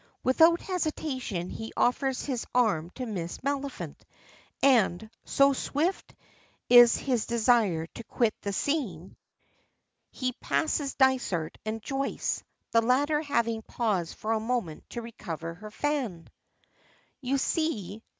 [0.23, 4.01] Without hesitation he offers his arm to Miss Maliphant;
[4.63, 6.15] and, so swift
[6.69, 9.15] is his desire to quit the scene,
[10.09, 15.69] he passes Dysart and Joyce, the latter having paused for a moment to recover her
[15.69, 16.27] fan.
[17.21, 18.01] "You see!"